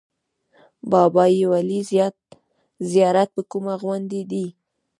بابای 0.91 1.41
ولي 1.51 1.79
زیارت 2.91 3.29
په 3.35 3.41
کومه 3.51 3.73
غونډۍ 3.81 4.21
دی؟ 4.31 4.45